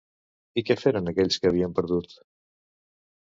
[0.59, 2.17] I què feren aquells que havien perdut?